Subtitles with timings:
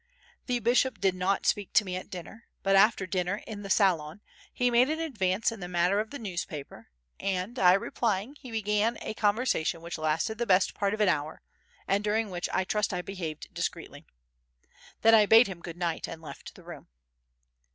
[0.47, 4.21] The bishop did not speak to me at dinner, but after dinner, in the salon,
[4.51, 6.87] he made an advance in the matter of the newspaper
[7.19, 11.43] and, I replying, he began a conversation which lasted the best part of an hour,
[11.87, 14.07] and during which I trust I behaved discreetly.
[15.03, 16.87] Then I bade him "Good night" and left the room.